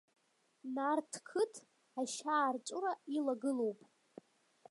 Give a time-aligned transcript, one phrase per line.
[0.73, 1.53] Нарҭқыҭ
[1.99, 3.79] ашьаарҵәыра илагылоуп!